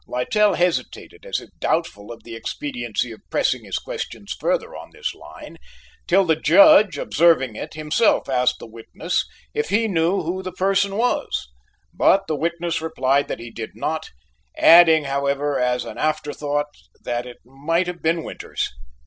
Littell 0.07 0.55
hesitated 0.55 1.27
as 1.27 1.39
if 1.39 1.51
doubtful 1.59 2.11
of 2.11 2.23
the 2.23 2.33
expediency 2.35 3.11
of 3.11 3.21
pressing 3.29 3.65
his 3.65 3.77
questions 3.77 4.33
further 4.33 4.75
on 4.75 4.89
this 4.89 5.13
line, 5.13 5.57
till 6.07 6.25
the 6.25 6.35
Judge, 6.35 6.97
observing 6.97 7.55
it, 7.55 7.75
himself 7.75 8.27
asked 8.27 8.57
the 8.57 8.65
witness 8.65 9.23
if 9.53 9.69
he 9.69 9.87
knew 9.87 10.23
who 10.23 10.41
the 10.41 10.53
person 10.53 10.95
was; 10.95 11.49
but 11.93 12.25
the 12.25 12.35
witness 12.35 12.81
replied 12.81 13.27
that 13.27 13.37
he 13.39 13.51
did 13.51 13.75
not, 13.75 14.09
adding, 14.57 15.03
however, 15.03 15.59
as 15.59 15.85
an 15.85 15.99
afterthought, 15.99 16.65
that 17.03 17.27
it 17.27 17.37
might 17.45 17.85
have 17.85 18.01
been 18.01 18.23
Winters. 18.23 18.71